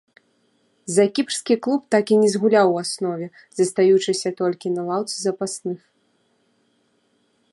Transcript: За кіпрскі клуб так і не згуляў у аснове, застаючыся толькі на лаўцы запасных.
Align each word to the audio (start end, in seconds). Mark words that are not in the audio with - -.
За 0.95 1.03
кіпрскі 1.15 1.55
клуб 1.65 1.81
так 1.95 2.05
і 2.15 2.17
не 2.21 2.29
згуляў 2.35 2.67
у 2.71 2.79
аснове, 2.83 3.27
застаючыся 3.59 4.29
толькі 4.41 4.67
на 4.77 4.81
лаўцы 4.89 5.15
запасных. 5.27 5.79